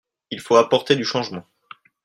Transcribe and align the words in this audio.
Il 0.31 0.39
faut 0.41 0.55
apporter 0.55 0.95
du 0.95 1.05
changement. 1.05 1.45